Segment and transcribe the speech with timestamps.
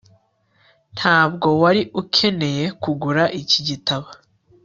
[0.95, 4.07] ntabwo wari ukeneye kugura iki gitabo